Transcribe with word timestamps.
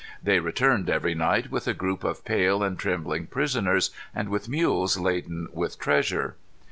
They 0.23 0.39
returned 0.39 0.89
every 0.89 1.13
night 1.13 1.51
with 1.51 1.67
a 1.67 1.75
group 1.75 2.03
of 2.03 2.25
pale 2.25 2.63
and 2.63 2.75
trembling 2.79 3.27
prisoners, 3.27 3.91
and 4.15 4.29
with 4.29 4.49
mules 4.49 4.97
laden 4.97 5.47
with 5.53 5.77
treasure. 5.77 6.37